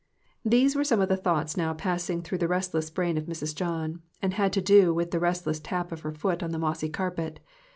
These 0.43 0.75
were 0.75 0.83
some 0.83 0.99
of 0.99 1.09
the 1.09 1.15
thoughts 1.15 1.55
now 1.55 1.75
passing 1.75 2.23
through 2.23 2.39
the 2.39 2.47
restless 2.47 2.89
brain 2.89 3.19
of 3.19 3.25
Mrs. 3.27 3.53
John, 3.53 4.01
and 4.19 4.33
had 4.33 4.51
to 4.53 4.59
do 4.61 4.91
with 4.95 5.11
the 5.11 5.19
restless 5.19 5.59
tap 5.59 5.91
of 5.91 5.99
her 6.01 6.11
foot 6.11 6.41
on 6.41 6.49
the 6.49 6.57
mossy 6.57 6.89
carpet. 6.89 7.39